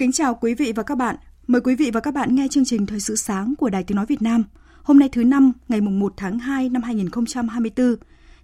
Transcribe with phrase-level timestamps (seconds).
[0.00, 1.16] Kính chào quý vị và các bạn.
[1.46, 3.96] Mời quý vị và các bạn nghe chương trình Thời sự sáng của Đài Tiếng
[3.96, 4.44] Nói Việt Nam.
[4.82, 7.96] Hôm nay thứ năm, ngày mùng 1 tháng 2 năm 2024,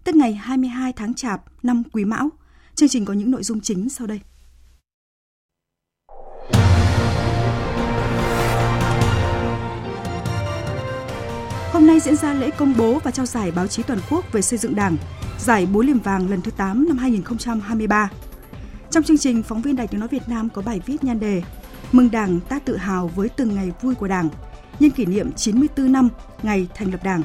[0.05, 2.29] tức ngày 22 tháng Chạp năm Quý Mão.
[2.75, 4.21] Chương trình có những nội dung chính sau đây.
[11.73, 14.43] Hôm nay diễn ra lễ công bố và trao giải báo chí toàn quốc về
[14.43, 14.97] xây dựng Đảng,
[15.39, 18.11] giải Búa Liềm Vàng lần thứ 8 năm 2023.
[18.91, 21.43] Trong chương trình, phóng viên Đài Tiếng Nói Việt Nam có bài viết nhan đề
[21.93, 24.29] Mừng Đảng ta tự hào với từng ngày vui của Đảng,
[24.81, 26.09] nhân kỷ niệm 94 năm
[26.43, 27.23] ngày thành lập Đảng.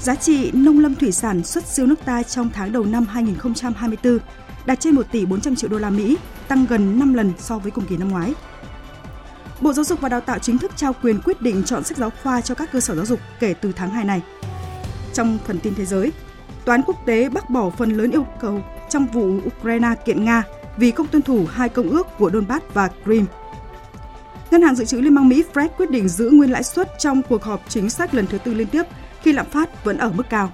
[0.00, 4.18] Giá trị nông lâm thủy sản xuất siêu nước ta trong tháng đầu năm 2024
[4.66, 6.16] đạt trên 1 tỷ 400 triệu đô la Mỹ,
[6.48, 8.34] tăng gần 5 lần so với cùng kỳ năm ngoái.
[9.60, 12.10] Bộ Giáo dục và Đào tạo chính thức trao quyền quyết định chọn sách giáo
[12.22, 14.22] khoa cho các cơ sở giáo dục kể từ tháng 2 này.
[15.12, 16.12] Trong phần tin thế giới,
[16.64, 18.62] Toán quốc tế bác bỏ phần lớn yêu cầu
[18.94, 20.42] trong vụ Ukraine kiện Nga
[20.76, 23.26] vì không tuân thủ hai công ước của Donbass và Crimea.
[24.50, 27.22] Ngân hàng Dự trữ Liên bang Mỹ Fed quyết định giữ nguyên lãi suất trong
[27.22, 28.82] cuộc họp chính sách lần thứ tư liên tiếp
[29.22, 30.52] khi lạm phát vẫn ở mức cao.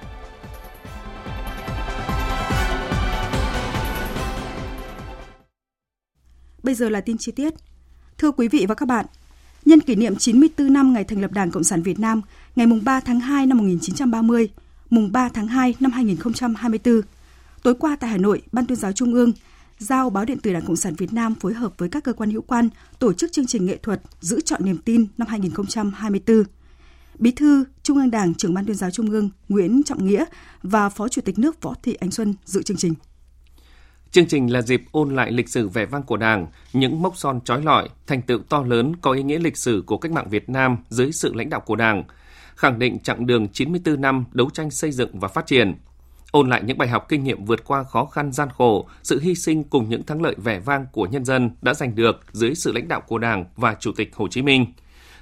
[6.62, 7.54] Bây giờ là tin chi tiết.
[8.18, 9.06] Thưa quý vị và các bạn,
[9.64, 12.22] nhân kỷ niệm 94 năm ngày thành lập Đảng Cộng sản Việt Nam,
[12.56, 14.48] ngày 3 tháng 2 năm 1930,
[14.90, 17.00] mùng 3 tháng 2 năm 2024,
[17.62, 19.32] tối qua tại Hà Nội, Ban tuyên giáo Trung ương
[19.78, 22.30] giao Báo điện tử Đảng Cộng sản Việt Nam phối hợp với các cơ quan
[22.30, 26.44] hữu quan tổ chức chương trình nghệ thuật Giữ chọn niềm tin năm 2024.
[27.18, 30.24] Bí thư Trung ương Đảng, trưởng Ban tuyên giáo Trung ương Nguyễn Trọng Nghĩa
[30.62, 32.94] và Phó Chủ tịch nước Võ Thị Ánh Xuân dự chương trình.
[34.10, 37.40] Chương trình là dịp ôn lại lịch sử vẻ vang của Đảng, những mốc son
[37.44, 40.48] trói lọi, thành tựu to lớn có ý nghĩa lịch sử của cách mạng Việt
[40.48, 42.04] Nam dưới sự lãnh đạo của Đảng,
[42.56, 45.74] khẳng định chặng đường 94 năm đấu tranh xây dựng và phát triển,
[46.30, 49.34] ôn lại những bài học kinh nghiệm vượt qua khó khăn gian khổ, sự hy
[49.34, 52.72] sinh cùng những thắng lợi vẻ vang của nhân dân đã giành được dưới sự
[52.72, 54.66] lãnh đạo của Đảng và Chủ tịch Hồ Chí Minh.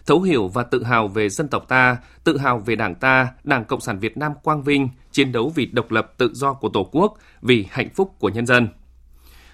[0.07, 3.65] Thấu hiểu và tự hào về dân tộc ta, tự hào về Đảng ta, Đảng
[3.65, 6.89] Cộng sản Việt Nam quang vinh, chiến đấu vì độc lập tự do của Tổ
[6.93, 8.69] quốc, vì hạnh phúc của nhân dân.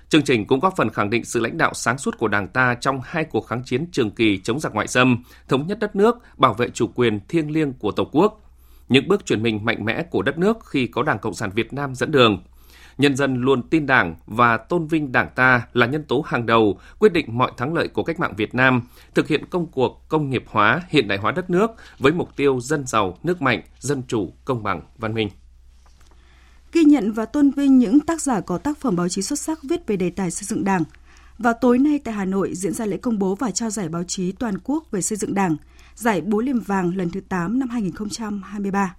[0.09, 2.75] Chương trình cũng góp phần khẳng định sự lãnh đạo sáng suốt của Đảng ta
[2.75, 6.19] trong hai cuộc kháng chiến trường kỳ chống giặc ngoại xâm, thống nhất đất nước,
[6.37, 8.44] bảo vệ chủ quyền thiêng liêng của Tổ quốc.
[8.89, 11.73] Những bước chuyển mình mạnh mẽ của đất nước khi có Đảng Cộng sản Việt
[11.73, 12.43] Nam dẫn đường.
[12.99, 16.79] Nhân dân luôn tin Đảng và tôn vinh Đảng ta là nhân tố hàng đầu
[16.99, 18.83] quyết định mọi thắng lợi của cách mạng Việt Nam,
[19.15, 22.61] thực hiện công cuộc công nghiệp hóa, hiện đại hóa đất nước với mục tiêu
[22.61, 25.29] dân giàu, nước mạnh, dân chủ, công bằng, văn minh
[26.75, 29.59] ghi nhận và tôn vinh những tác giả có tác phẩm báo chí xuất sắc
[29.63, 30.83] viết về đề tài xây dựng Đảng
[31.39, 34.05] vào tối nay tại Hà Nội diễn ra lễ công bố và trao giải báo
[34.05, 35.57] chí toàn quốc về xây dựng Đảng,
[35.95, 38.97] giải Búa Liềm Vàng lần thứ 8 năm 2023.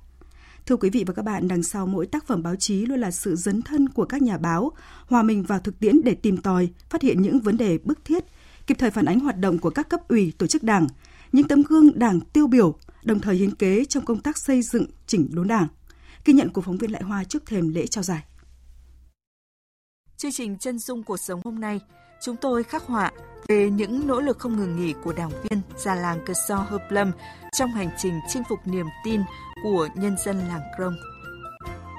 [0.66, 3.12] Thưa quý vị và các bạn, đằng sau mỗi tác phẩm báo chí luôn là
[3.12, 4.72] sự dấn thân của các nhà báo,
[5.06, 8.26] hòa mình vào thực tiễn để tìm tòi, phát hiện những vấn đề bức thiết,
[8.68, 10.88] kịp thời phản ánh hoạt động của các cấp ủy, tổ chức đảng,
[11.32, 14.86] những tấm gương đảng tiêu biểu, đồng thời hiến kế trong công tác xây dựng
[15.08, 15.68] chỉnh đốn đảng.
[16.26, 18.24] Ghi nhận của phóng viên Lại Hoa trước thềm lễ trao giải.
[20.18, 21.80] Chương trình chân dung cuộc sống hôm nay,
[22.22, 23.12] chúng tôi khắc họa
[23.48, 26.92] về những nỗ lực không ngừng nghỉ của đảng viên già làng Cơ So Hợp
[26.92, 27.12] Lâm
[27.52, 29.22] trong hành trình chinh phục niềm tin
[29.64, 30.96] của nhân dân làng Krông.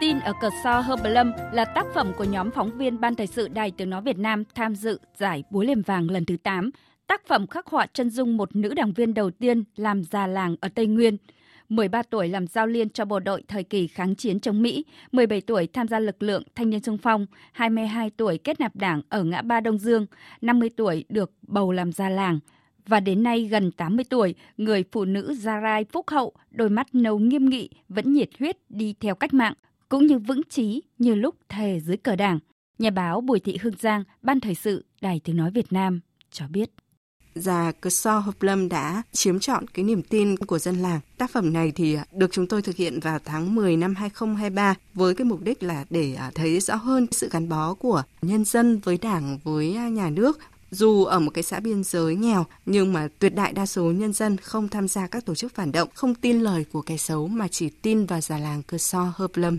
[0.01, 3.27] Tin ở Cờ So Hợp Lâm là tác phẩm của nhóm phóng viên Ban Thời
[3.27, 6.71] sự Đài Tiếng Nói Việt Nam tham dự giải Búa Liềm Vàng lần thứ 8.
[7.07, 10.57] Tác phẩm khắc họa chân dung một nữ đảng viên đầu tiên làm già làng
[10.61, 11.17] ở Tây Nguyên–
[11.69, 15.41] 13 tuổi làm giao liên cho bộ đội thời kỳ kháng chiến chống Mỹ, 17
[15.41, 19.25] tuổi tham gia lực lượng thanh niên xung phong, 22 tuổi kết nạp đảng ở
[19.25, 20.07] ngã ba Đông Dương,
[20.41, 22.39] 50 tuổi được bầu làm gia làng.
[22.87, 26.95] Và đến nay gần 80 tuổi, người phụ nữ Gia Rai phúc hậu, đôi mắt
[26.95, 29.55] nâu nghiêm nghị, vẫn nhiệt huyết đi theo cách mạng,
[29.89, 32.39] cũng như vững chí như lúc thề dưới cờ đảng.
[32.79, 36.45] Nhà báo Bùi Thị Hương Giang, Ban Thời sự, Đài Tiếng Nói Việt Nam cho
[36.49, 36.71] biết.
[37.37, 41.01] Dạ, già Cơ So Hợp Lâm đã chiếm trọn cái niềm tin của dân làng.
[41.19, 44.75] Tác phẩm này thì à, được chúng tôi thực hiện vào tháng 10 năm 2023
[44.95, 48.45] với cái mục đích là để à, thấy rõ hơn sự gắn bó của nhân
[48.45, 50.39] dân với đảng, với à, nhà nước
[50.71, 54.13] dù ở một cái xã biên giới nghèo nhưng mà tuyệt đại đa số nhân
[54.13, 57.29] dân không tham gia các tổ chức phản động, không tin lời của kẻ xấu
[57.29, 59.59] mà chỉ tin vào già làng cơ so hợp lâm.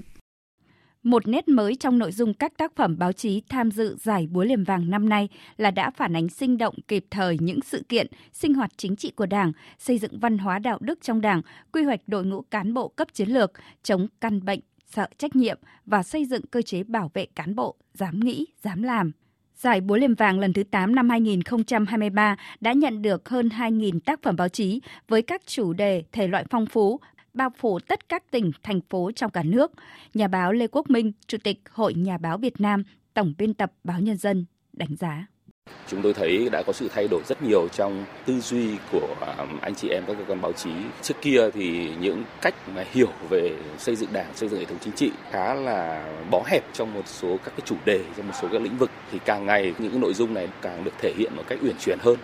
[1.07, 4.44] Một nét mới trong nội dung các tác phẩm báo chí tham dự giải búa
[4.44, 8.07] liềm vàng năm nay là đã phản ánh sinh động kịp thời những sự kiện,
[8.33, 11.83] sinh hoạt chính trị của Đảng, xây dựng văn hóa đạo đức trong Đảng, quy
[11.83, 13.51] hoạch đội ngũ cán bộ cấp chiến lược,
[13.83, 17.75] chống căn bệnh, sợ trách nhiệm và xây dựng cơ chế bảo vệ cán bộ,
[17.94, 19.12] dám nghĩ, dám làm.
[19.56, 24.21] Giải Búa Liềm Vàng lần thứ 8 năm 2023 đã nhận được hơn 2.000 tác
[24.24, 27.00] phẩm báo chí với các chủ đề thể loại phong phú,
[27.38, 29.72] bao phủ tất các tỉnh, thành phố trong cả nước.
[30.13, 33.72] Nhà báo Lê Quốc Minh, Chủ tịch Hội Nhà báo Việt Nam, Tổng biên tập
[33.84, 35.28] Báo Nhân dân đánh giá.
[35.88, 39.36] Chúng tôi thấy đã có sự thay đổi rất nhiều trong tư duy của à,
[39.62, 40.69] anh chị em các cơ quan báo chí.
[41.01, 44.78] Trước kia thì những cách mà hiểu về xây dựng đảng, xây dựng hệ thống
[44.81, 48.34] chính trị khá là bó hẹp trong một số các cái chủ đề, trong một
[48.42, 51.13] số các lĩnh vực thì càng ngày những cái nội dung này càng được thể
[51.18, 52.18] hiện một cách uyển chuyển hơn.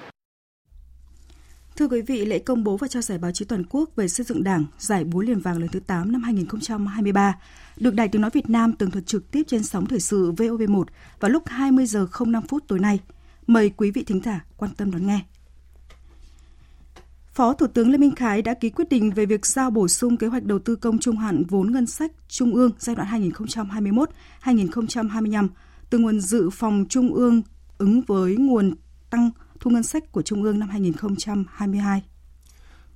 [1.77, 4.25] Thưa quý vị, lễ công bố và trao giải báo chí toàn quốc về xây
[4.25, 7.35] dựng Đảng, giải búa liềm vàng lần thứ 8 năm 2023
[7.77, 10.83] được Đài Tiếng nói Việt Nam tường thuật trực tiếp trên sóng thời sự VOV1
[11.19, 12.99] vào lúc 20 giờ 05 phút tối nay.
[13.47, 15.19] Mời quý vị thính giả quan tâm đón nghe.
[17.33, 20.17] Phó Thủ tướng Lê Minh Khái đã ký quyết định về việc giao bổ sung
[20.17, 23.31] kế hoạch đầu tư công trung hạn vốn ngân sách trung ương giai đoạn
[24.43, 25.47] 2021-2025
[25.89, 27.41] từ nguồn dự phòng trung ương
[27.77, 28.73] ứng với nguồn
[29.09, 29.31] tăng
[29.63, 32.01] thu ngân sách của Trung ương năm 2022.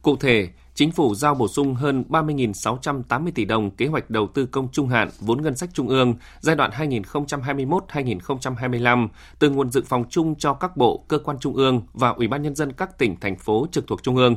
[0.02, 4.46] Cụ thể, Chính phủ giao bổ sung hơn 30.680 tỷ đồng kế hoạch đầu tư
[4.46, 9.08] công trung hạn vốn ngân sách trung ương giai đoạn 2021-2025
[9.40, 12.42] từ nguồn dự phòng chung cho các bộ, cơ quan trung ương và Ủy ban
[12.42, 14.36] nhân dân các tỉnh thành phố trực thuộc trung ương.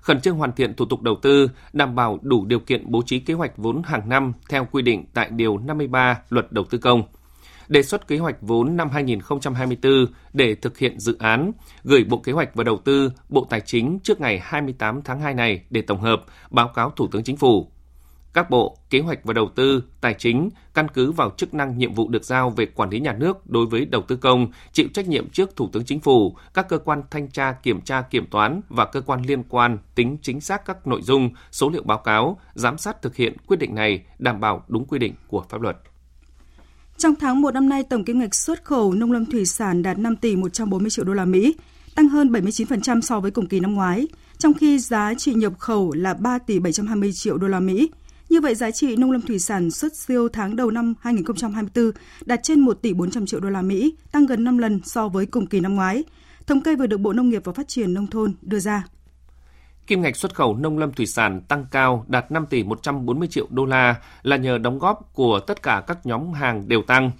[0.00, 3.18] Khẩn trương hoàn thiện thủ tục đầu tư, đảm bảo đủ điều kiện bố trí
[3.18, 7.02] kế hoạch vốn hàng năm theo quy định tại điều 53 Luật đầu tư công–
[7.68, 11.52] đề xuất kế hoạch vốn năm 2024 để thực hiện dự án,
[11.84, 15.34] gửi Bộ Kế hoạch và Đầu tư, Bộ Tài chính trước ngày 28 tháng 2
[15.34, 17.70] này để tổng hợp, báo cáo Thủ tướng Chính phủ.
[18.36, 21.94] Các bộ, kế hoạch và đầu tư, tài chính căn cứ vào chức năng nhiệm
[21.94, 25.08] vụ được giao về quản lý nhà nước đối với đầu tư công, chịu trách
[25.08, 28.60] nhiệm trước Thủ tướng Chính phủ, các cơ quan thanh tra, kiểm tra, kiểm toán
[28.68, 32.38] và cơ quan liên quan tính chính xác các nội dung, số liệu báo cáo,
[32.54, 35.76] giám sát thực hiện quyết định này đảm bảo đúng quy định của pháp luật.
[36.98, 39.98] Trong tháng 1 năm nay, tổng kim ngạch xuất khẩu nông lâm thủy sản đạt
[39.98, 41.54] 5 tỷ 140 triệu đô la Mỹ,
[41.94, 44.06] tăng hơn 79% so với cùng kỳ năm ngoái,
[44.38, 47.90] trong khi giá trị nhập khẩu là 3 tỷ 720 triệu đô la Mỹ.
[48.28, 51.90] Như vậy, giá trị nông lâm thủy sản xuất siêu tháng đầu năm 2024
[52.26, 55.26] đạt trên 1 tỷ 400 triệu đô la Mỹ, tăng gần 5 lần so với
[55.26, 56.04] cùng kỳ năm ngoái.
[56.46, 58.84] Thống kê vừa được Bộ Nông nghiệp và Phát triển Nông thôn đưa ra.
[59.86, 63.46] Kim ngạch xuất khẩu nông lâm thủy sản tăng cao đạt 5 tỷ 140 triệu
[63.50, 67.10] đô la là nhờ đóng góp của tất cả các nhóm hàng đều tăng.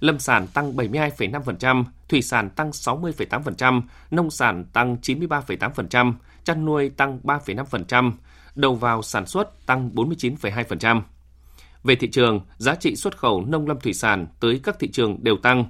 [0.00, 6.12] Lâm sản tăng 72,5%, thủy sản tăng 60,8%, nông sản tăng 93,8%,
[6.44, 8.12] chăn nuôi tăng 3,5%,
[8.54, 11.00] đầu vào sản xuất tăng 49,2%.
[11.84, 15.24] Về thị trường, giá trị xuất khẩu nông lâm thủy sản tới các thị trường
[15.24, 15.64] đều tăng.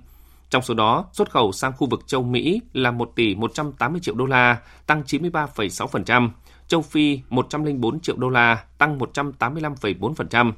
[0.50, 4.14] Trong số đó, xuất khẩu sang khu vực châu Mỹ là 1 tỷ 180 triệu
[4.14, 6.30] đô la, tăng 93,6%,
[6.72, 10.52] châu Phi 104 triệu đô la, tăng 185,4%,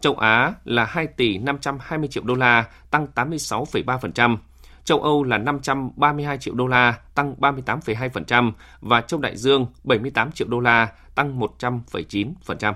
[0.00, 4.36] châu Á là 2 tỷ 520 triệu đô la, tăng 86,3%,
[4.84, 10.48] châu Âu là 532 triệu đô la, tăng 38,2% và châu Đại Dương 78 triệu
[10.48, 12.74] đô la, tăng 100,9%.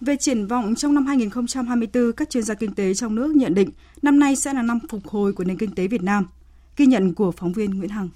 [0.00, 3.70] Về triển vọng trong năm 2024, các chuyên gia kinh tế trong nước nhận định
[4.02, 6.26] năm nay sẽ là năm phục hồi của nền kinh tế Việt Nam.
[6.76, 8.08] Ghi nhận của phóng viên Nguyễn Hằng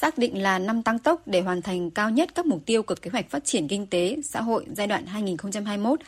[0.00, 2.94] xác định là năm tăng tốc để hoàn thành cao nhất các mục tiêu của
[3.02, 5.04] kế hoạch phát triển kinh tế xã hội giai đoạn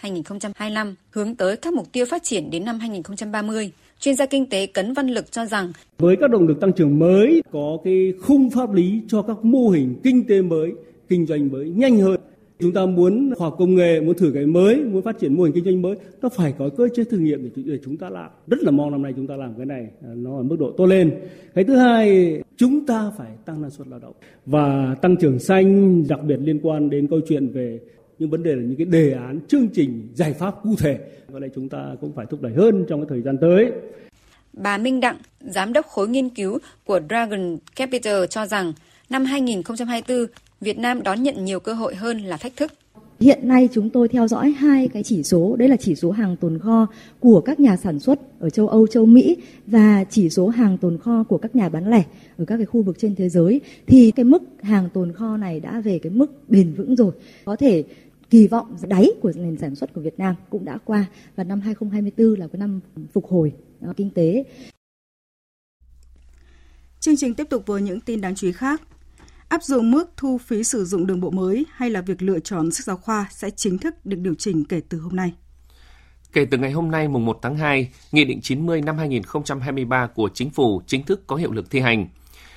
[0.03, 3.71] 2021-2025, hướng tới các mục tiêu phát triển đến năm 2030.
[4.01, 6.99] Chuyên gia kinh tế Cấn Văn Lực cho rằng với các động lực tăng trưởng
[6.99, 10.73] mới có cái khung pháp lý cho các mô hình kinh tế mới,
[11.09, 12.21] kinh doanh mới nhanh hơn
[12.63, 15.43] Chúng ta muốn khoa học công nghệ, muốn thử cái mới, muốn phát triển mô
[15.43, 18.31] hình kinh doanh mới, nó phải có cơ chế thử nghiệm để chúng ta làm.
[18.47, 20.73] Rất là mong năm nay chúng ta làm cái này, à, nó ở mức độ
[20.77, 21.15] tốt lên.
[21.55, 24.13] Cái thứ hai, chúng ta phải tăng năng suất lao động
[24.47, 27.81] và tăng trưởng xanh, đặc biệt liên quan đến câu chuyện về
[28.19, 30.99] những vấn đề là những cái đề án, chương trình, giải pháp cụ thể.
[31.29, 33.73] Và lại chúng ta cũng phải thúc đẩy hơn trong cái thời gian tới.
[34.53, 38.73] Bà Minh Đặng, giám đốc khối nghiên cứu của Dragon Capital cho rằng
[39.11, 40.27] năm 2024
[40.63, 42.73] Việt Nam đón nhận nhiều cơ hội hơn là thách thức.
[43.21, 46.37] Hiện nay chúng tôi theo dõi hai cái chỉ số, đấy là chỉ số hàng
[46.37, 46.87] tồn kho
[47.21, 50.99] của các nhà sản xuất ở châu Âu, châu Mỹ và chỉ số hàng tồn
[50.99, 52.05] kho của các nhà bán lẻ
[52.39, 55.61] ở các cái khu vực trên thế giới thì cái mức hàng tồn kho này
[55.61, 57.13] đã về cái mức bền vững rồi.
[57.45, 57.85] Có thể
[58.31, 61.05] kỳ vọng đáy của nền sản xuất của Việt Nam cũng đã qua
[61.37, 62.81] và năm 2024 là cái năm
[63.13, 63.53] phục hồi
[63.91, 64.45] uh, kinh tế.
[67.01, 68.83] Chương trình tiếp tục với những tin đáng chú ý khác.
[69.53, 72.71] Áp dụng mức thu phí sử dụng đường bộ mới hay là việc lựa chọn
[72.71, 75.33] sách giáo khoa sẽ chính thức được điều chỉnh kể từ hôm nay.
[76.33, 80.29] Kể từ ngày hôm nay mùng 1 tháng 2, Nghị định 90 năm 2023 của
[80.35, 82.09] Chính phủ chính thức có hiệu lực thi hành.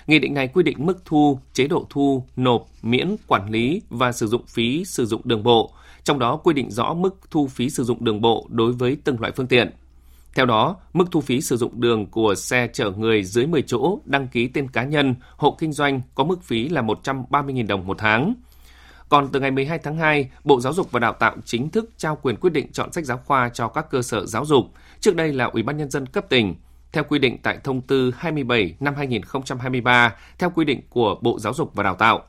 [0.07, 4.11] Nghị định này quy định mức thu, chế độ thu, nộp, miễn, quản lý và
[4.11, 5.71] sử dụng phí sử dụng đường bộ,
[6.03, 9.19] trong đó quy định rõ mức thu phí sử dụng đường bộ đối với từng
[9.19, 9.71] loại phương tiện.
[10.35, 13.99] Theo đó, mức thu phí sử dụng đường của xe chở người dưới 10 chỗ
[14.05, 17.97] đăng ký tên cá nhân, hộ kinh doanh có mức phí là 130.000 đồng một
[17.97, 18.33] tháng.
[19.09, 22.15] Còn từ ngày 12 tháng 2, Bộ Giáo dục và Đào tạo chính thức trao
[22.21, 24.65] quyền quyết định chọn sách giáo khoa cho các cơ sở giáo dục.
[24.99, 26.55] Trước đây là Ủy ban nhân dân cấp tỉnh,
[26.91, 31.53] theo quy định tại thông tư 27 năm 2023 theo quy định của Bộ Giáo
[31.53, 32.23] dục và Đào tạo.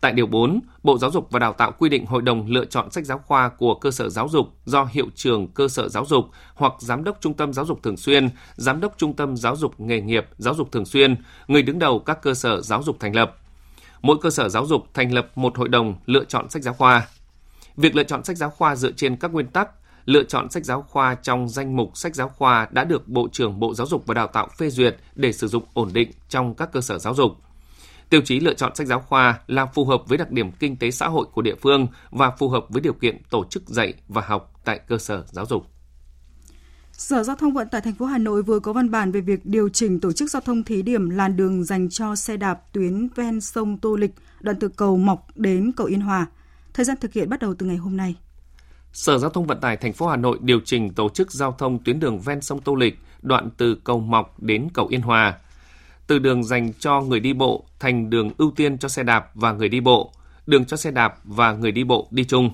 [0.00, 2.90] Tại Điều 4, Bộ Giáo dục và Đào tạo quy định Hội đồng lựa chọn
[2.90, 6.24] sách giáo khoa của cơ sở giáo dục do hiệu trường cơ sở giáo dục
[6.54, 9.80] hoặc Giám đốc Trung tâm Giáo dục Thường xuyên, Giám đốc Trung tâm Giáo dục
[9.80, 11.16] Nghề nghiệp Giáo dục Thường xuyên,
[11.48, 13.36] người đứng đầu các cơ sở giáo dục thành lập.
[14.02, 17.06] Mỗi cơ sở giáo dục thành lập một hội đồng lựa chọn sách giáo khoa.
[17.76, 19.70] Việc lựa chọn sách giáo khoa dựa trên các nguyên tắc
[20.04, 23.60] lựa chọn sách giáo khoa trong danh mục sách giáo khoa đã được Bộ trưởng
[23.60, 26.72] Bộ Giáo dục và Đào tạo phê duyệt để sử dụng ổn định trong các
[26.72, 27.32] cơ sở giáo dục.
[28.10, 30.90] Tiêu chí lựa chọn sách giáo khoa là phù hợp với đặc điểm kinh tế
[30.90, 34.22] xã hội của địa phương và phù hợp với điều kiện tổ chức dạy và
[34.26, 35.66] học tại cơ sở giáo dục.
[36.92, 39.46] Sở Giao thông Vận tải thành phố Hà Nội vừa có văn bản về việc
[39.46, 43.08] điều chỉnh tổ chức giao thông thí điểm làn đường dành cho xe đạp tuyến
[43.14, 46.26] ven sông Tô Lịch, đoạn từ cầu Mọc đến cầu Yên Hòa.
[46.74, 48.14] Thời gian thực hiện bắt đầu từ ngày hôm nay.
[48.92, 51.84] Sở Giao thông Vận tải thành phố Hà Nội điều chỉnh tổ chức giao thông
[51.84, 55.38] tuyến đường ven sông Tô Lịch, đoạn từ cầu Mọc đến cầu Yên Hòa.
[56.08, 59.52] Từ đường dành cho người đi bộ thành đường ưu tiên cho xe đạp và
[59.52, 60.12] người đi bộ,
[60.46, 62.50] đường cho xe đạp và người đi bộ đi chung.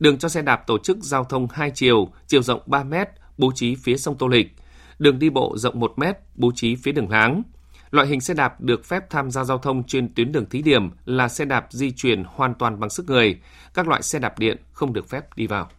[0.00, 2.94] Đường cho xe đạp tổ chức giao thông hai chiều, chiều rộng 3 m,
[3.38, 4.56] bố trí phía sông Tô Lịch.
[4.98, 6.02] Đường đi bộ rộng 1 m,
[6.34, 7.42] bố trí phía đường láng.
[7.90, 10.90] Loại hình xe đạp được phép tham gia giao thông trên tuyến đường thí điểm
[11.04, 13.40] là xe đạp di chuyển hoàn toàn bằng sức người.
[13.74, 15.70] Các loại xe đạp điện không được phép đi vào.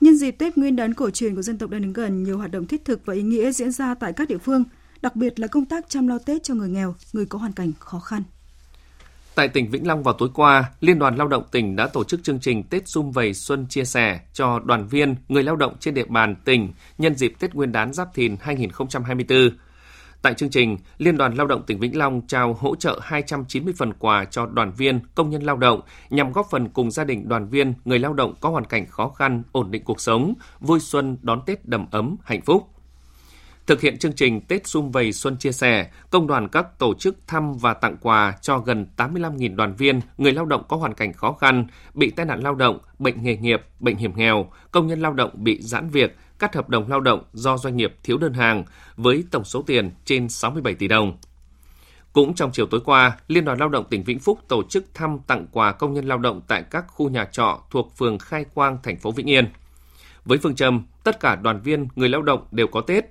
[0.00, 2.50] Nhân dịp Tết Nguyên đán cổ truyền của dân tộc đang đến gần, nhiều hoạt
[2.50, 4.64] động thiết thực và ý nghĩa diễn ra tại các địa phương,
[5.02, 7.72] đặc biệt là công tác chăm lo Tết cho người nghèo, người có hoàn cảnh
[7.78, 8.22] khó khăn.
[9.34, 12.22] Tại tỉnh Vĩnh Long vào tối qua, Liên đoàn Lao động tỉnh đã tổ chức
[12.22, 15.94] chương trình Tết Xung Vầy Xuân chia sẻ cho đoàn viên, người lao động trên
[15.94, 19.50] địa bàn tỉnh nhân dịp Tết Nguyên đán Giáp Thìn 2024.
[20.22, 23.92] Tại chương trình, Liên đoàn Lao động tỉnh Vĩnh Long trao hỗ trợ 290 phần
[23.92, 25.80] quà cho đoàn viên, công nhân lao động
[26.10, 29.08] nhằm góp phần cùng gia đình đoàn viên, người lao động có hoàn cảnh khó
[29.08, 32.71] khăn, ổn định cuộc sống, vui xuân đón Tết đầm ấm, hạnh phúc.
[33.66, 37.16] Thực hiện chương trình Tết Xung Vầy Xuân Chia Sẻ, công đoàn các tổ chức
[37.26, 41.12] thăm và tặng quà cho gần 85.000 đoàn viên, người lao động có hoàn cảnh
[41.12, 45.00] khó khăn, bị tai nạn lao động, bệnh nghề nghiệp, bệnh hiểm nghèo, công nhân
[45.00, 48.32] lao động bị giãn việc, cắt hợp đồng lao động do doanh nghiệp thiếu đơn
[48.32, 48.64] hàng
[48.96, 51.16] với tổng số tiền trên 67 tỷ đồng.
[52.12, 55.18] Cũng trong chiều tối qua, Liên đoàn Lao động tỉnh Vĩnh Phúc tổ chức thăm
[55.26, 58.78] tặng quà công nhân lao động tại các khu nhà trọ thuộc phường Khai Quang,
[58.82, 59.48] thành phố Vĩnh Yên.
[60.24, 63.04] Với phương châm, tất cả đoàn viên, người lao động đều có Tết.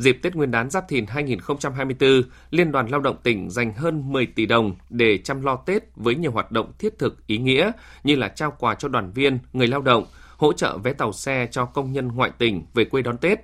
[0.00, 4.26] Dịp Tết Nguyên đán Giáp Thìn 2024, Liên đoàn Lao động tỉnh dành hơn 10
[4.26, 7.72] tỷ đồng để chăm lo Tết với nhiều hoạt động thiết thực ý nghĩa
[8.04, 11.48] như là trao quà cho đoàn viên, người lao động, hỗ trợ vé tàu xe
[11.50, 13.38] cho công nhân ngoại tỉnh về quê đón Tết,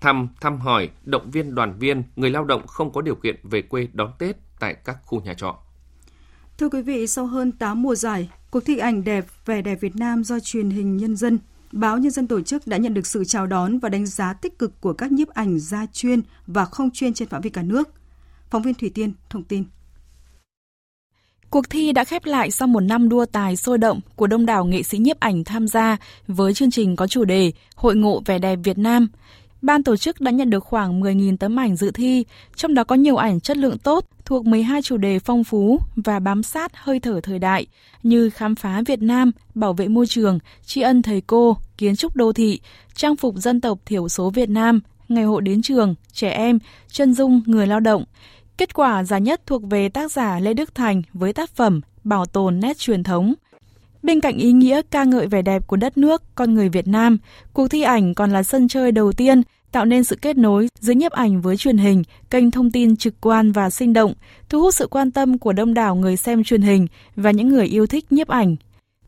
[0.00, 3.62] thăm, thăm hỏi, động viên đoàn viên, người lao động không có điều kiện về
[3.62, 5.58] quê đón Tết tại các khu nhà trọ.
[6.58, 9.96] Thưa quý vị, sau hơn 8 mùa giải, cuộc thi ảnh đẹp vẻ đẹp Việt
[9.96, 11.38] Nam do truyền hình nhân dân,
[11.72, 14.58] báo Nhân dân tổ chức đã nhận được sự chào đón và đánh giá tích
[14.58, 17.88] cực của các nhiếp ảnh gia chuyên và không chuyên trên phạm vi cả nước.
[18.50, 19.64] Phóng viên Thủy Tiên thông tin.
[21.50, 24.64] Cuộc thi đã khép lại sau một năm đua tài sôi động của đông đảo
[24.64, 25.96] nghệ sĩ nhiếp ảnh tham gia
[26.26, 29.08] với chương trình có chủ đề Hội ngộ vẻ đẹp Việt Nam.
[29.62, 32.24] Ban tổ chức đã nhận được khoảng 10.000 tấm ảnh dự thi,
[32.56, 36.18] trong đó có nhiều ảnh chất lượng tốt thuộc 12 chủ đề phong phú và
[36.18, 37.66] bám sát hơi thở thời đại
[38.02, 42.16] như khám phá Việt Nam, bảo vệ môi trường, tri ân thầy cô, kiến trúc
[42.16, 42.60] đô thị,
[42.94, 47.14] trang phục dân tộc thiểu số Việt Nam, ngày hội đến trường, trẻ em, chân
[47.14, 48.04] dung người lao động,
[48.60, 52.26] Kết quả giải nhất thuộc về tác giả Lê Đức Thành với tác phẩm Bảo
[52.26, 53.34] tồn nét truyền thống.
[54.02, 57.18] Bên cạnh ý nghĩa ca ngợi vẻ đẹp của đất nước, con người Việt Nam,
[57.52, 59.42] cuộc thi ảnh còn là sân chơi đầu tiên
[59.72, 63.20] tạo nên sự kết nối giữa nhiếp ảnh với truyền hình, kênh thông tin trực
[63.20, 64.14] quan và sinh động,
[64.48, 67.66] thu hút sự quan tâm của đông đảo người xem truyền hình và những người
[67.66, 68.56] yêu thích nhiếp ảnh.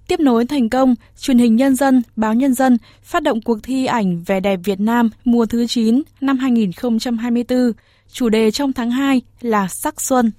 [0.09, 3.87] Tiếp nối thành công, truyền hình Nhân dân, báo Nhân dân phát động cuộc thi
[3.87, 7.73] ảnh vẻ đẹp Việt Nam mùa thứ 9 năm 2024.
[8.13, 10.31] Chủ đề trong tháng 2 là sắc xuân.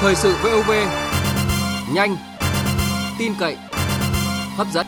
[0.00, 0.70] Thời sự VOV,
[1.94, 2.16] nhanh,
[3.18, 3.56] tin cậy,
[4.56, 4.86] hấp dẫn.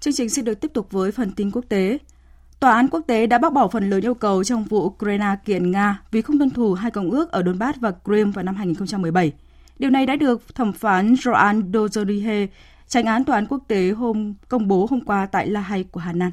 [0.00, 1.98] Chương trình xin được tiếp tục với phần tin quốc tế.
[2.60, 5.70] Tòa án quốc tế đã bác bỏ phần lớn yêu cầu trong vụ Ukraine kiện
[5.70, 9.32] Nga vì không tuân thủ hai công ước ở Donbass và Crimea vào năm 2017.
[9.78, 12.46] Điều này đã được thẩm phán Roan Dozorihe,
[12.88, 16.00] tranh án tòa án quốc tế hôm công bố hôm qua tại La Hay của
[16.00, 16.32] Hà Lan.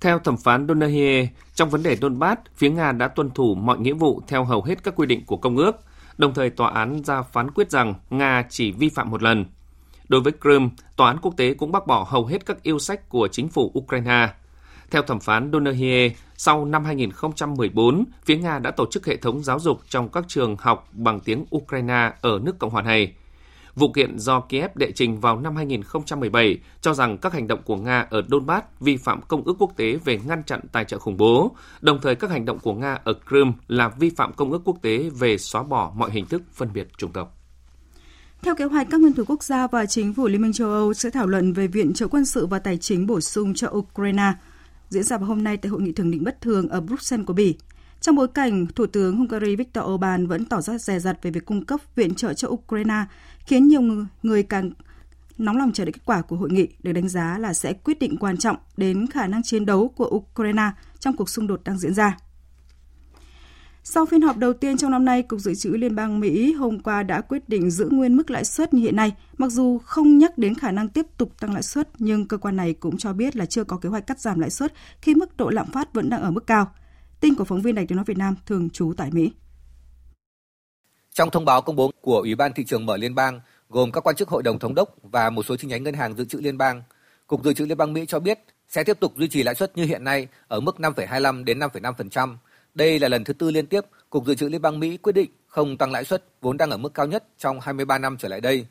[0.00, 3.92] Theo thẩm phán Donahue, trong vấn đề Donbass, phía Nga đã tuân thủ mọi nghĩa
[3.92, 5.87] vụ theo hầu hết các quy định của công ước,
[6.18, 9.44] đồng thời tòa án ra phán quyết rằng Nga chỉ vi phạm một lần.
[10.08, 13.08] Đối với Crimea, tòa án quốc tế cũng bác bỏ hầu hết các yêu sách
[13.08, 14.28] của chính phủ Ukraine.
[14.90, 19.60] Theo thẩm phán Donahue, sau năm 2014, phía Nga đã tổ chức hệ thống giáo
[19.60, 23.12] dục trong các trường học bằng tiếng Ukraine ở nước Cộng hòa này.
[23.78, 27.76] Vụ kiện do Kiev đệ trình vào năm 2017 cho rằng các hành động của
[27.76, 31.16] Nga ở Donbass vi phạm công ước quốc tế về ngăn chặn tài trợ khủng
[31.16, 34.62] bố, đồng thời các hành động của Nga ở Crimea là vi phạm công ước
[34.64, 37.36] quốc tế về xóa bỏ mọi hình thức phân biệt chủng tộc.
[38.42, 40.94] Theo kế hoạch, các nguyên thủ quốc gia và chính phủ Liên minh châu Âu
[40.94, 44.32] sẽ thảo luận về viện trợ quân sự và tài chính bổ sung cho Ukraine
[44.88, 47.32] diễn ra vào hôm nay tại hội nghị thượng đỉnh bất thường ở Bruxelles của
[47.32, 47.56] Bỉ.
[48.00, 51.44] Trong bối cảnh Thủ tướng Hungary Viktor Orbán vẫn tỏ ra dè dặt về việc
[51.44, 53.04] cung cấp viện trợ cho Ukraine,
[53.48, 53.82] khiến nhiều
[54.22, 54.70] người càng
[55.38, 57.98] nóng lòng chờ đợi kết quả của hội nghị được đánh giá là sẽ quyết
[57.98, 61.78] định quan trọng đến khả năng chiến đấu của Ukraine trong cuộc xung đột đang
[61.78, 62.16] diễn ra.
[63.84, 66.80] Sau phiên họp đầu tiên trong năm nay, Cục Dự trữ Liên bang Mỹ hôm
[66.80, 70.18] qua đã quyết định giữ nguyên mức lãi suất như hiện nay, mặc dù không
[70.18, 73.12] nhắc đến khả năng tiếp tục tăng lãi suất, nhưng cơ quan này cũng cho
[73.12, 75.94] biết là chưa có kế hoạch cắt giảm lãi suất khi mức độ lạm phát
[75.94, 76.72] vẫn đang ở mức cao.
[77.20, 79.32] Tin của phóng viên Đài tiếng nói Việt Nam thường trú tại Mỹ.
[81.18, 84.00] Trong thông báo công bố của Ủy ban thị trường mở liên bang, gồm các
[84.00, 86.38] quan chức hội đồng thống đốc và một số chi nhánh ngân hàng dự trữ
[86.38, 86.82] liên bang,
[87.26, 89.76] Cục Dự trữ Liên bang Mỹ cho biết sẽ tiếp tục duy trì lãi suất
[89.76, 92.36] như hiện nay ở mức 5,25 đến 5,5%.
[92.74, 95.30] Đây là lần thứ tư liên tiếp Cục Dự trữ Liên bang Mỹ quyết định
[95.46, 98.40] không tăng lãi suất vốn đang ở mức cao nhất trong 23 năm trở lại
[98.40, 98.66] đây.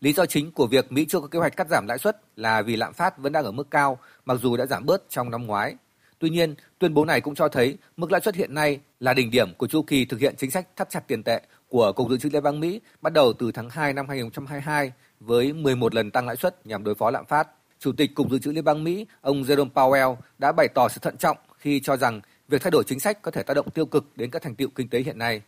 [0.00, 2.62] Lý do chính của việc Mỹ chưa có kế hoạch cắt giảm lãi suất là
[2.62, 5.46] vì lạm phát vẫn đang ở mức cao, mặc dù đã giảm bớt trong năm
[5.46, 5.76] ngoái.
[6.18, 9.30] Tuy nhiên, tuyên bố này cũng cho thấy mức lãi suất hiện nay là đỉnh
[9.30, 12.18] điểm của chu kỳ thực hiện chính sách thắt chặt tiền tệ của Cục Dự
[12.18, 16.26] trữ Liên bang Mỹ bắt đầu từ tháng 2 năm 2022 với 11 lần tăng
[16.26, 17.48] lãi suất nhằm đối phó lạm phát.
[17.78, 20.98] Chủ tịch Cục Dự trữ Liên bang Mỹ, ông Jerome Powell đã bày tỏ sự
[21.02, 23.86] thận trọng khi cho rằng việc thay đổi chính sách có thể tác động tiêu
[23.86, 25.42] cực đến các thành tiệu kinh tế hiện nay.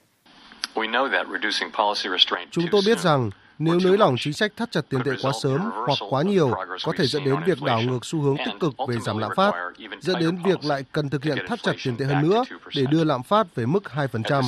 [2.50, 5.71] Chúng tôi biết rằng nếu nới lỏng chính sách thắt chặt tiền tệ quá sớm
[5.87, 6.51] hoặc quá nhiều
[6.83, 9.55] có thể dẫn đến việc đảo ngược xu hướng tích cực về giảm lạm phát,
[10.01, 12.44] dẫn đến việc lại cần thực hiện thắt chặt tiền tệ hơn nữa
[12.75, 14.42] để đưa lạm phát về mức 2%.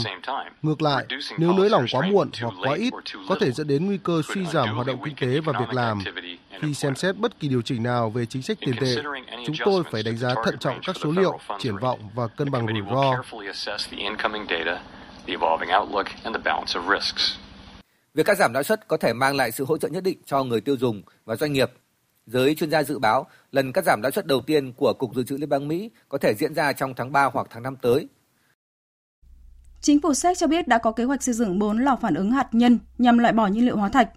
[0.62, 1.06] Ngược lại,
[1.38, 2.92] nếu nới lỏng quá muộn hoặc quá ít
[3.28, 5.98] có thể dẫn đến nguy cơ suy giảm hoạt động kinh tế và việc làm.
[6.60, 8.96] Khi xem xét bất kỳ điều chỉnh nào về chính sách tiền tệ,
[9.46, 12.66] chúng tôi phải đánh giá thận trọng các số liệu, triển vọng và cân bằng
[12.66, 13.22] rủi ro.
[18.14, 20.44] Việc cắt giảm lãi suất có thể mang lại sự hỗ trợ nhất định cho
[20.44, 21.70] người tiêu dùng và doanh nghiệp.
[22.26, 25.22] Giới chuyên gia dự báo lần cắt giảm lãi suất đầu tiên của Cục Dự
[25.22, 28.08] trữ Liên bang Mỹ có thể diễn ra trong tháng 3 hoặc tháng 5 tới.
[29.80, 32.30] Chính phủ Séc cho biết đã có kế hoạch xây dựng 4 lò phản ứng
[32.30, 34.08] hạt nhân nhằm loại bỏ nhiên liệu hóa thạch.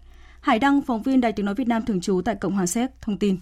[0.42, 2.90] Hải Đăng, phóng viên Đài tiếng nói Việt Nam thường trú tại Cộng hòa Séc,
[3.02, 3.38] thông tin.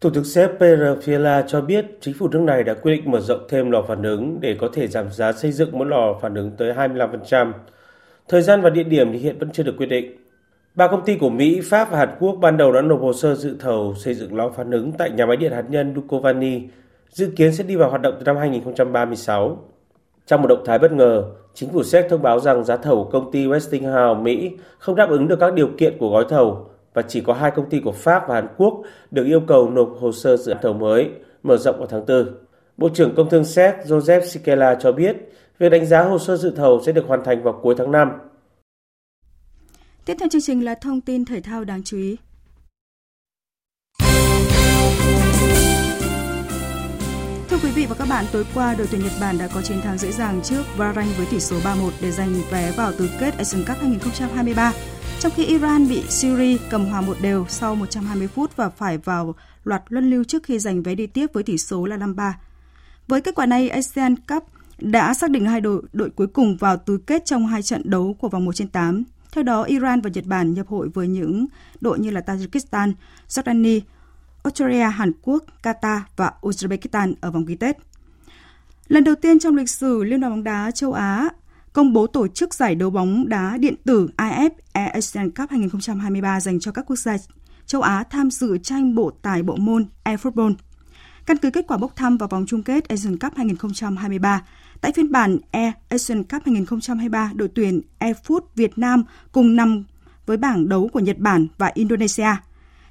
[0.00, 3.20] Thủ tướng Séc Pierre Fiala cho biết chính phủ nước này đã quyết định mở
[3.20, 6.34] rộng thêm lò phản ứng để có thể giảm giá xây dựng mỗi lò phản
[6.34, 7.52] ứng tới 25%.
[8.30, 10.16] Thời gian và địa điểm thì hiện vẫn chưa được quyết định.
[10.74, 13.34] Ba công ty của Mỹ, Pháp và Hàn Quốc ban đầu đã nộp hồ sơ
[13.34, 16.60] dự thầu xây dựng lò phản ứng tại nhà máy điện hạt nhân Dukovany,
[17.10, 19.58] dự kiến sẽ đi vào hoạt động từ năm 2036.
[20.26, 23.10] Trong một động thái bất ngờ, chính phủ Séc thông báo rằng giá thầu của
[23.10, 27.02] công ty Westinghouse Mỹ không đáp ứng được các điều kiện của gói thầu và
[27.02, 30.12] chỉ có hai công ty của Pháp và Hàn Quốc được yêu cầu nộp hồ
[30.12, 31.10] sơ dự thầu mới
[31.42, 32.26] mở rộng vào tháng 4.
[32.76, 35.16] Bộ trưởng Công thương Séc Joseph Sikela cho biết
[35.60, 38.08] việc đánh giá hồ sơ dự thầu sẽ được hoàn thành vào cuối tháng 5.
[40.04, 42.16] Tiếp theo chương trình là thông tin thể thao đáng chú ý.
[47.48, 49.80] Thưa quý vị và các bạn, tối qua đội tuyển Nhật Bản đã có chiến
[49.80, 53.36] thắng dễ dàng trước Bahrain với tỷ số 3-1 để giành vé vào tứ kết
[53.36, 54.72] Asian Cup 2023.
[55.20, 59.34] Trong khi Iran bị Syria cầm hòa một đều sau 120 phút và phải vào
[59.64, 62.32] loạt luân lưu trước khi giành vé đi tiếp với tỷ số là 5-3.
[63.08, 64.44] Với kết quả này, ASEAN Cup
[64.80, 68.16] đã xác định hai đội đội cuối cùng vào tứ kết trong hai trận đấu
[68.18, 69.04] của vòng 1 trên 8.
[69.32, 71.46] Theo đó, Iran và Nhật Bản nhập hội với những
[71.80, 72.92] đội như là Tajikistan,
[73.28, 73.80] Jordani,
[74.42, 77.78] Australia, Hàn Quốc, Qatar và Uzbekistan ở vòng ghi kết.
[78.88, 81.28] Lần đầu tiên trong lịch sử Liên đoàn bóng đá châu Á
[81.72, 86.60] công bố tổ chức giải đấu bóng đá điện tử IF Asian Cup 2023 dành
[86.60, 87.16] cho các quốc gia
[87.66, 90.54] châu Á tham dự tranh bộ tài bộ môn eFootball.
[91.26, 94.42] Căn cứ kết quả bốc thăm vào vòng chung kết Asian Cup 2023,
[94.80, 99.84] tại phiên bản E Asian Cup 2023, đội tuyển eFoot Việt Nam cùng nằm
[100.26, 102.36] với bảng đấu của Nhật Bản và Indonesia.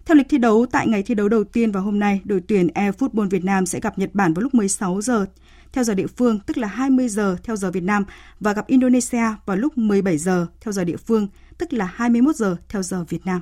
[0.05, 2.67] Theo lịch thi đấu, tại ngày thi đấu đầu tiên vào hôm nay, đội tuyển
[2.67, 5.25] eFootball Việt Nam sẽ gặp Nhật Bản vào lúc 16 giờ
[5.71, 8.05] theo giờ địa phương, tức là 20 giờ theo giờ Việt Nam
[8.39, 12.55] và gặp Indonesia vào lúc 17 giờ theo giờ địa phương, tức là 21 giờ
[12.69, 13.41] theo giờ Việt Nam.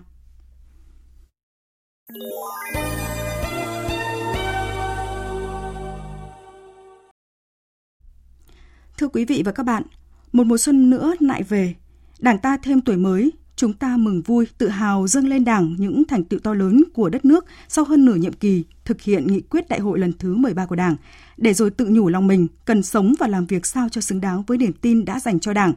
[8.97, 9.83] Thưa quý vị và các bạn,
[10.31, 11.75] một mùa xuân nữa lại về,
[12.19, 16.03] Đảng ta thêm tuổi mới, chúng ta mừng vui, tự hào dâng lên Đảng những
[16.05, 19.41] thành tựu to lớn của đất nước sau hơn nửa nhiệm kỳ thực hiện nghị
[19.41, 20.95] quyết đại hội lần thứ 13 của Đảng,
[21.37, 24.43] để rồi tự nhủ lòng mình cần sống và làm việc sao cho xứng đáng
[24.47, 25.73] với niềm tin đã dành cho Đảng,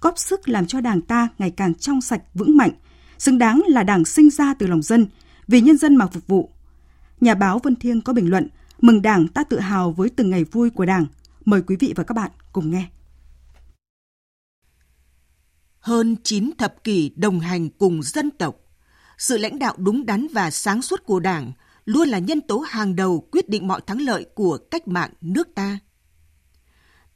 [0.00, 2.72] góp sức làm cho Đảng ta ngày càng trong sạch vững mạnh,
[3.18, 5.06] xứng đáng là Đảng sinh ra từ lòng dân,
[5.46, 6.50] vì nhân dân mà phục vụ.
[7.20, 8.48] Nhà báo Vân Thiêng có bình luận,
[8.80, 11.06] mừng Đảng ta tự hào với từng ngày vui của Đảng.
[11.44, 12.88] Mời quý vị và các bạn cùng nghe.
[15.80, 18.56] Hơn 9 thập kỷ đồng hành cùng dân tộc,
[19.18, 21.52] sự lãnh đạo đúng đắn và sáng suốt của Đảng
[21.84, 25.48] luôn là nhân tố hàng đầu quyết định mọi thắng lợi của cách mạng nước
[25.54, 25.78] ta.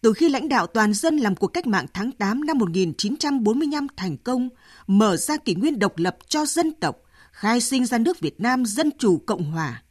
[0.01, 4.17] Từ khi lãnh đạo toàn dân làm cuộc cách mạng tháng 8 năm 1945 thành
[4.17, 4.49] công,
[4.87, 6.97] mở ra kỷ nguyên độc lập cho dân tộc,
[7.33, 9.83] khai sinh ra nước Việt Nam Dân Chủ Cộng Hòa.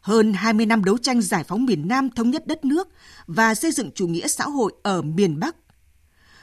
[0.00, 2.88] Hơn 20 năm đấu tranh giải phóng miền Nam thống nhất đất nước
[3.26, 5.56] và xây dựng chủ nghĩa xã hội ở miền Bắc.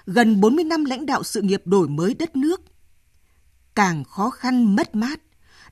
[0.06, 2.62] Gần 40 năm lãnh đạo sự nghiệp đổi mới đất nước.
[3.76, 5.20] Càng khó khăn mất mát,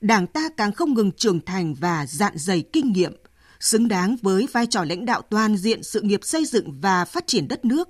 [0.00, 3.16] Đảng ta càng không ngừng trưởng thành và dạn dày kinh nghiệm,
[3.60, 7.26] xứng đáng với vai trò lãnh đạo toàn diện sự nghiệp xây dựng và phát
[7.26, 7.88] triển đất nước,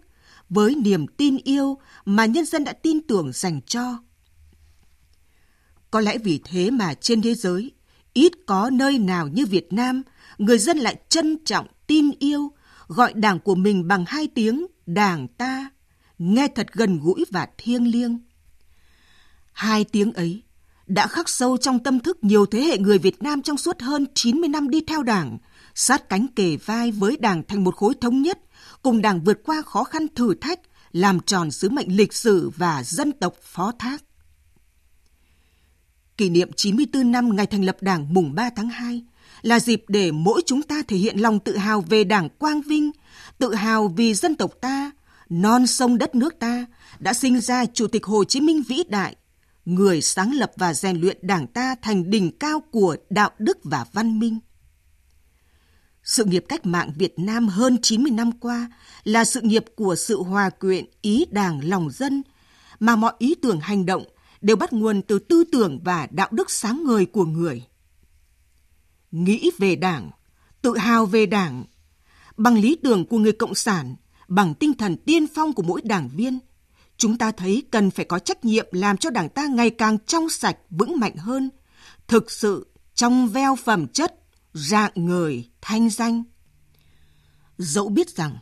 [0.49, 3.99] với niềm tin yêu mà nhân dân đã tin tưởng dành cho.
[5.91, 7.73] Có lẽ vì thế mà trên thế giới,
[8.17, 10.03] ít có nơi nào như Việt Nam,
[10.39, 12.53] người dân lại trân trọng, tin yêu,
[12.87, 15.71] gọi đảng của mình bằng hai tiếng đảng ta,
[16.19, 18.19] nghe thật gần gũi và thiêng liêng.
[19.53, 20.43] Hai tiếng ấy
[20.87, 24.07] đã khắc sâu trong tâm thức nhiều thế hệ người Việt Nam trong suốt hơn
[24.15, 25.39] 90 năm đi theo Đảng,
[25.75, 28.39] sát cánh kề vai với Đảng thành một khối thống nhất,
[28.83, 30.61] cùng Đảng vượt qua khó khăn thử thách,
[30.93, 34.03] làm tròn sứ mệnh lịch sử và dân tộc phó thác.
[36.19, 39.03] Kỷ niệm 94 năm ngày thành lập Đảng mùng 3 tháng 2
[39.43, 42.91] là dịp để mỗi chúng ta thể hiện lòng tự hào về Đảng Quang Vinh,
[43.39, 44.91] tự hào vì dân tộc ta,
[45.29, 46.67] non sông đất nước ta
[46.99, 49.17] đã sinh ra Chủ tịch Hồ Chí Minh vĩ đại,
[49.65, 53.87] người sáng lập và rèn luyện Đảng ta thành đỉnh cao của đạo đức và
[53.93, 54.39] văn minh.
[56.05, 58.71] Sự nghiệp cách mạng Việt Nam hơn 90 năm qua
[59.05, 62.23] là sự nghiệp của sự hòa quyện ý đảng lòng dân,
[62.81, 64.05] mà mọi ý tưởng hành động
[64.47, 67.67] đều bắt nguồn từ tư tưởng và đạo đức sáng ngời của người.
[69.11, 70.11] Nghĩ về đảng,
[70.63, 71.65] tự hào về đảng,
[72.37, 73.97] bằng lý tưởng của người Cộng sản,
[74.29, 76.39] bằng tinh thần tiên phong của mỗi đảng viên,
[76.97, 80.29] chúng ta thấy cần phải có trách nhiệm làm cho đảng ta ngày càng trong
[80.29, 81.51] sạch, vững mạnh hơn,
[82.07, 84.15] thực sự trong veo phẩm chất,
[84.55, 86.25] dạng người, thanh danh.
[87.59, 88.37] Dẫu biết rằng,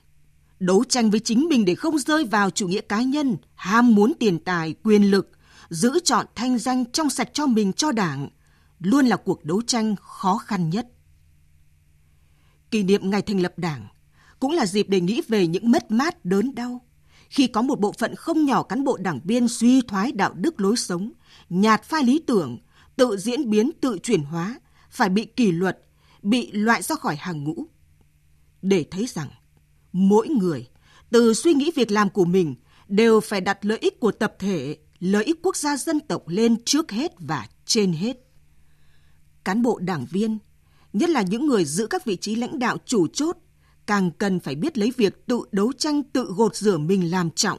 [0.60, 4.12] đấu tranh với chính mình để không rơi vào chủ nghĩa cá nhân, ham muốn
[4.18, 5.30] tiền tài, quyền lực,
[5.74, 8.28] giữ chọn thanh danh trong sạch cho mình cho đảng,
[8.80, 10.86] luôn là cuộc đấu tranh khó khăn nhất.
[12.70, 13.88] Kỷ niệm ngày thành lập đảng
[14.40, 16.80] cũng là dịp để nghĩ về những mất mát đớn đau,
[17.28, 20.60] khi có một bộ phận không nhỏ cán bộ đảng viên suy thoái đạo đức
[20.60, 21.12] lối sống,
[21.48, 22.58] nhạt phai lý tưởng,
[22.96, 24.60] tự diễn biến tự chuyển hóa,
[24.90, 25.78] phải bị kỷ luật,
[26.22, 27.66] bị loại ra khỏi hàng ngũ.
[28.62, 29.28] Để thấy rằng,
[29.92, 30.68] mỗi người,
[31.10, 32.54] từ suy nghĩ việc làm của mình,
[32.88, 36.56] đều phải đặt lợi ích của tập thể, lợi ích quốc gia dân tộc lên
[36.64, 38.16] trước hết và trên hết.
[39.44, 40.38] Cán bộ đảng viên,
[40.92, 43.36] nhất là những người giữ các vị trí lãnh đạo chủ chốt
[43.86, 47.58] càng cần phải biết lấy việc tự đấu tranh tự gột rửa mình làm trọng,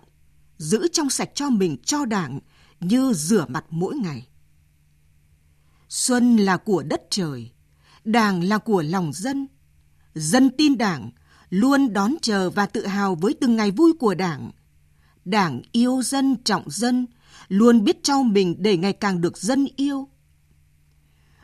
[0.58, 2.40] giữ trong sạch cho mình cho đảng
[2.80, 4.28] như rửa mặt mỗi ngày.
[5.90, 7.52] Xuân là của đất trời,
[8.04, 9.48] đảng là của lòng dân.
[10.14, 11.12] Dân tin đảng,
[11.50, 14.52] luôn đón chờ và tự hào với từng ngày vui của đảng.
[15.26, 17.06] Đảng yêu dân trọng dân,
[17.48, 20.08] luôn biết trao mình để ngày càng được dân yêu.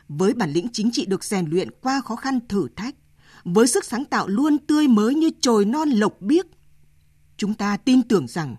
[0.07, 2.95] Với bản lĩnh chính trị được rèn luyện qua khó khăn thử thách,
[3.43, 6.45] với sức sáng tạo luôn tươi mới như chồi non lộc biếc.
[7.37, 8.55] Chúng ta tin tưởng rằng,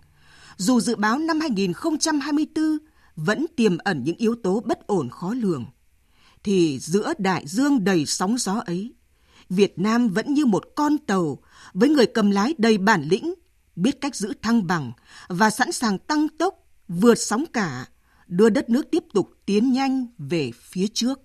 [0.57, 2.77] dù dự báo năm 2024
[3.15, 5.65] vẫn tiềm ẩn những yếu tố bất ổn khó lường,
[6.43, 8.93] thì giữa đại dương đầy sóng gió ấy,
[9.49, 11.37] Việt Nam vẫn như một con tàu
[11.73, 13.33] với người cầm lái đầy bản lĩnh,
[13.75, 14.91] biết cách giữ thăng bằng
[15.27, 17.85] và sẵn sàng tăng tốc, vượt sóng cả,
[18.27, 21.19] đưa đất nước tiếp tục tiến nhanh về phía trước.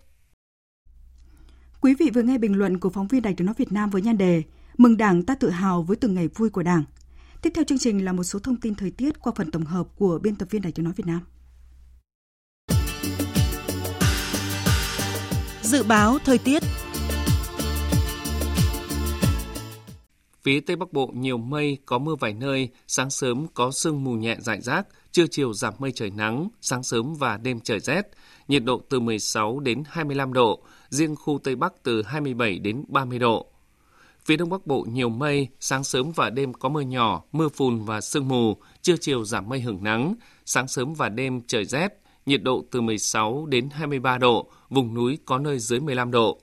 [1.81, 4.03] Quý vị vừa nghe bình luận của phóng viên Đài tiếng nói Việt Nam với
[4.03, 4.43] nhan đề
[4.79, 6.85] Mừng Đảng ta tự hào với từng ngày vui của Đảng.
[7.43, 9.87] Tiếp theo chương trình là một số thông tin thời tiết qua phần tổng hợp
[9.97, 11.21] của biên tập viên Đài tiếng nói Việt Nam.
[15.63, 16.63] Dự báo thời tiết
[20.49, 24.13] Phía Tây Bắc Bộ nhiều mây, có mưa vài nơi, sáng sớm có sương mù
[24.13, 28.03] nhẹ rải rác, trưa chiều giảm mây trời nắng, sáng sớm và đêm trời rét,
[28.49, 33.19] nhiệt độ từ 16 đến 25 độ, riêng khu Tây Bắc từ 27 đến 30
[33.19, 33.47] độ.
[34.25, 37.85] Phía Đông Bắc Bộ nhiều mây, sáng sớm và đêm có mưa nhỏ, mưa phùn
[37.85, 41.89] và sương mù, trưa chiều giảm mây hưởng nắng, sáng sớm và đêm trời rét,
[42.27, 46.41] nhiệt độ từ 16 đến 23 độ, vùng núi có nơi dưới 15 độ.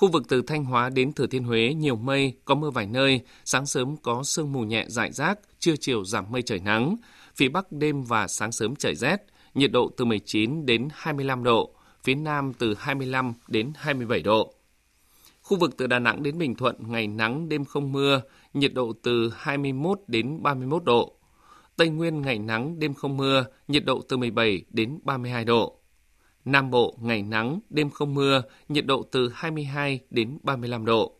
[0.00, 3.20] Khu vực từ Thanh Hóa đến Thừa Thiên Huế nhiều mây, có mưa vài nơi,
[3.44, 6.96] sáng sớm có sương mù nhẹ rải rác, trưa chiều giảm mây trời nắng.
[7.36, 9.16] Phía Bắc đêm và sáng sớm trời rét,
[9.54, 14.54] nhiệt độ từ 19 đến 25 độ, phía Nam từ 25 đến 27 độ.
[15.42, 18.20] Khu vực từ Đà Nẵng đến Bình Thuận ngày nắng đêm không mưa,
[18.54, 21.16] nhiệt độ từ 21 đến 31 độ.
[21.76, 25.79] Tây Nguyên ngày nắng đêm không mưa, nhiệt độ từ 17 đến 32 độ.
[26.44, 31.16] Nam Bộ ngày nắng, đêm không mưa, nhiệt độ từ 22 đến 35 độ.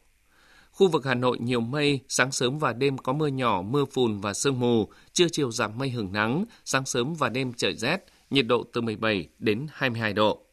[0.71, 4.21] Khu vực Hà Nội nhiều mây, sáng sớm và đêm có mưa nhỏ, mưa phùn
[4.21, 8.05] và sương mù, trưa chiều giảm mây hưởng nắng, sáng sớm và đêm trời rét,
[8.31, 10.47] nhiệt độ từ 17 đến 22 độ.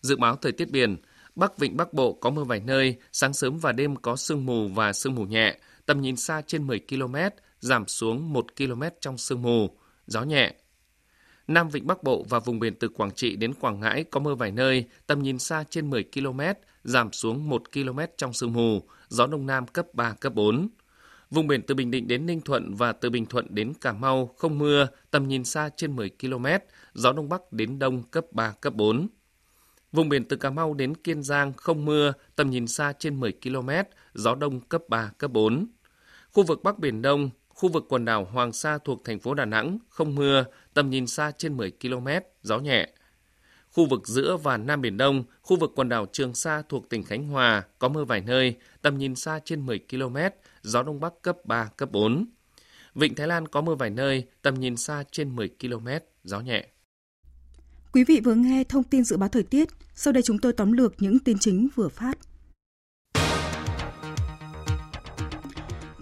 [0.00, 0.96] Dự báo thời tiết biển,
[1.34, 4.68] Bắc Vịnh Bắc Bộ có mưa vài nơi, sáng sớm và đêm có sương mù
[4.68, 7.16] và sương mù nhẹ, tầm nhìn xa trên 10 km,
[7.60, 9.70] giảm xuống 1 km trong sương mù,
[10.06, 10.54] gió nhẹ,
[11.54, 14.34] Nam Vịnh Bắc Bộ và vùng biển từ Quảng Trị đến Quảng Ngãi có mưa
[14.34, 16.40] vài nơi, tầm nhìn xa trên 10 km,
[16.84, 20.68] giảm xuống 1 km trong sương mù, gió Đông Nam cấp 3, cấp 4.
[21.30, 24.34] Vùng biển từ Bình Định đến Ninh Thuận và từ Bình Thuận đến Cà Mau
[24.38, 26.46] không mưa, tầm nhìn xa trên 10 km,
[26.94, 29.08] gió Đông Bắc đến Đông cấp 3, cấp 4.
[29.92, 33.32] Vùng biển từ Cà Mau đến Kiên Giang không mưa, tầm nhìn xa trên 10
[33.32, 33.70] km,
[34.14, 35.66] gió Đông cấp 3, cấp 4.
[36.32, 37.30] Khu vực Bắc Biển Đông,
[37.62, 40.44] Khu vực quần đảo Hoàng Sa thuộc thành phố Đà Nẵng không mưa,
[40.74, 42.08] tầm nhìn xa trên 10 km,
[42.42, 42.88] gió nhẹ.
[43.70, 47.02] Khu vực giữa và Nam Biển Đông, khu vực quần đảo Trường Sa thuộc tỉnh
[47.02, 50.16] Khánh Hòa có mưa vài nơi, tầm nhìn xa trên 10 km,
[50.62, 52.26] gió Đông Bắc cấp 3, cấp 4.
[52.94, 55.88] Vịnh Thái Lan có mưa vài nơi, tầm nhìn xa trên 10 km,
[56.24, 56.66] gió nhẹ.
[57.92, 60.72] Quý vị vừa nghe thông tin dự báo thời tiết, sau đây chúng tôi tóm
[60.72, 62.18] lược những tin chính vừa phát.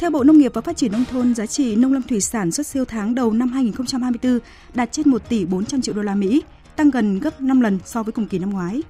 [0.01, 2.51] Theo Bộ Nông nghiệp và Phát triển Nông thôn, giá trị nông lâm thủy sản
[2.51, 4.39] xuất siêu tháng đầu năm 2024
[4.75, 6.43] đạt trên 1 tỷ 400 triệu đô la Mỹ,
[6.77, 8.83] tăng gần gấp 5 lần so với cùng kỳ năm ngoái.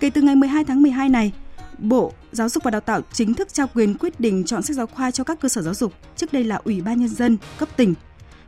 [0.00, 1.32] Kể từ ngày 12 tháng 12 này,
[1.78, 4.86] Bộ Giáo dục và Đào tạo chính thức trao quyền quyết định chọn sách giáo
[4.86, 7.68] khoa cho các cơ sở giáo dục, trước đây là Ủy ban Nhân dân cấp
[7.76, 7.94] tỉnh.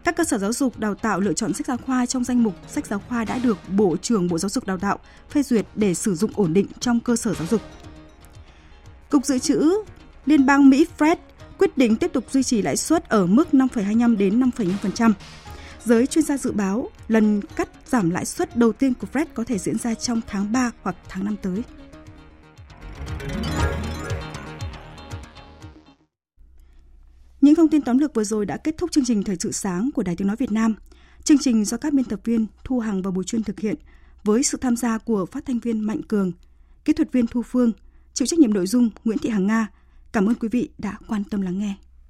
[0.04, 2.54] Các cơ sở giáo dục đào tạo lựa chọn sách giáo khoa trong danh mục
[2.68, 4.98] sách giáo khoa đã được Bộ trưởng Bộ Giáo dục Đào tạo
[5.30, 7.60] phê duyệt để sử dụng ổn định trong cơ sở giáo dục.
[9.10, 9.72] Cục Dự trữ
[10.26, 11.16] Liên bang Mỹ Fed
[11.58, 15.12] quyết định tiếp tục duy trì lãi suất ở mức 5,25 đến 5,5%.
[15.84, 19.44] Giới chuyên gia dự báo lần cắt giảm lãi suất đầu tiên của Fed có
[19.44, 21.62] thể diễn ra trong tháng 3 hoặc tháng 5 tới.
[27.40, 29.90] Những thông tin tóm lược vừa rồi đã kết thúc chương trình Thời sự sáng
[29.94, 30.74] của Đài Tiếng Nói Việt Nam.
[31.24, 33.74] Chương trình do các biên tập viên Thu Hằng và Bùi Chuyên thực hiện
[34.24, 36.32] với sự tham gia của phát thanh viên Mạnh Cường,
[36.84, 37.72] kỹ thuật viên Thu Phương,
[38.14, 39.66] chịu trách nhiệm nội dung Nguyễn Thị Hằng Nga,
[40.16, 41.74] Cảm ơn quý vị đã quan tâm lắng nghe.